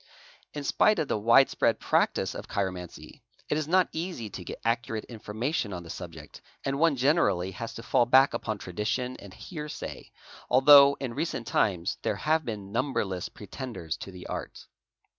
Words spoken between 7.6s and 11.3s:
to fall back upon tradition and ~ hearsay, although in